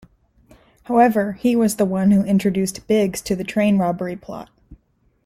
However, 0.85 1.33
he 1.33 1.55
was 1.55 1.75
the 1.75 1.85
one 1.85 2.09
who 2.09 2.23
introduced 2.23 2.87
Biggs 2.87 3.21
to 3.21 3.35
the 3.35 3.43
train 3.43 3.77
robbery 3.77 4.15
plot. 4.15 4.49